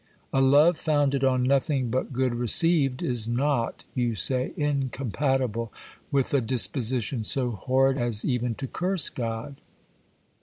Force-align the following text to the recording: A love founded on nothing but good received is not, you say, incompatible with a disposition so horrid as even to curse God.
A 0.33 0.41
love 0.41 0.79
founded 0.79 1.23
on 1.23 1.43
nothing 1.43 1.91
but 1.91 2.11
good 2.11 2.33
received 2.33 3.03
is 3.03 3.27
not, 3.27 3.83
you 3.93 4.15
say, 4.15 4.51
incompatible 4.57 5.71
with 6.11 6.33
a 6.33 6.41
disposition 6.41 7.23
so 7.23 7.51
horrid 7.51 7.99
as 7.99 8.25
even 8.25 8.55
to 8.55 8.65
curse 8.65 9.09
God. 9.11 9.57